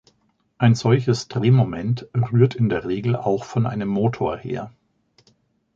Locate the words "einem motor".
3.67-4.35